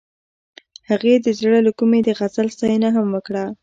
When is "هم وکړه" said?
2.95-3.43